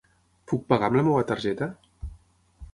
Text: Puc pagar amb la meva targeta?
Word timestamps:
Puc 0.51 0.63
pagar 0.73 0.89
amb 0.89 0.97
la 0.99 1.05
meva 1.09 1.27
targeta? 1.33 1.71